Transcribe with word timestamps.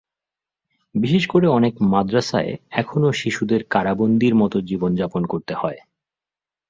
বিশেষ 0.95 1.23
করে, 1.27 1.47
অনেক 1.49 1.73
মাদ্রাসায় 1.91 2.51
এখনো 2.71 3.07
শিশুদের 3.11 3.61
কারাবন্দীর 3.69 4.35
মতো 4.35 4.57
জীবনযাপন 4.61 5.21
করতে 5.25 5.53
হয়। 5.53 5.79